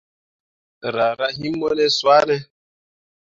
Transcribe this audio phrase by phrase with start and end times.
[0.93, 2.37] Raa rah him mo ne swane?